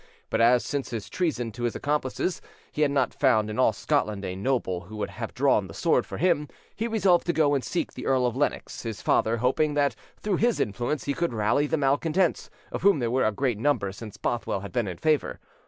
[0.31, 4.25] But as, since his treason to his accomplices, he had not found in all Scotland
[4.25, 7.63] a noble who would have drawn the sword for him, he resolved to go and
[7.63, 11.67] seek the Earl of Lennox, his father, hoping that through his influence he could rally
[11.67, 15.39] the malcontents, of whom there were a great number since Bothwell had been in favour.